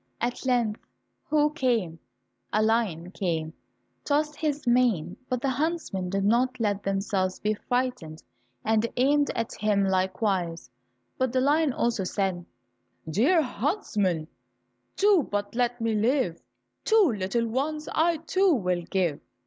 [0.19, 0.81] At length
[1.29, 1.99] who came?
[2.51, 3.53] A lion came, and
[4.03, 5.15] tossed his mane.
[5.29, 8.23] But the huntsmen did not let themselves be frightened
[8.65, 10.71] and aimed at him likewise,
[11.19, 12.43] but the lion also said,
[13.07, 14.27] "Dear huntsman,
[14.95, 16.41] do but let me live,
[16.83, 19.19] Two little ones I, too, will give."